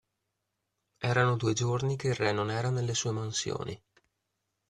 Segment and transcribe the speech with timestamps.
[1.03, 3.79] Erano due giorni che il re non era nelle sue mansioni.